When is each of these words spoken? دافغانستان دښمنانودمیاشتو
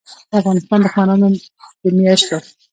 دافغانستان 0.31 0.79
دښمنانودمیاشتو 0.83 2.37